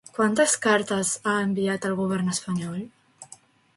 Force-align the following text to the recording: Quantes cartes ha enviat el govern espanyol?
Quantes 0.17 0.53
cartes 0.63 1.11
ha 1.31 1.35
enviat 1.41 1.85
el 1.91 1.95
govern 2.03 2.33
espanyol? 2.37 2.81